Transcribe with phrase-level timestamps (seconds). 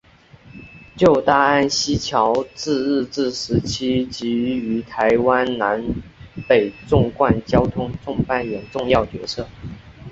[0.97, 5.93] 旧大安溪桥自日治时期即于台湾南
[6.49, 7.91] 北纵贯交通
[8.25, 9.47] 扮演重要角色。